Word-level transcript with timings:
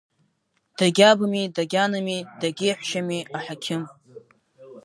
Дагьабыми, 0.77 1.51
дагьаными, 1.55 2.17
дагьеҳәшьами 2.39 3.19
аҳақьым. 3.37 3.83